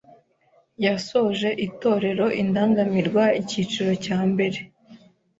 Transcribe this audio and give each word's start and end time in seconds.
yasoje 0.85 1.49
itorero 1.67 2.25
Indangamirwa 2.41 3.23
icyiciro 3.41 3.91
cya 4.05 4.19
mbere 4.31 4.59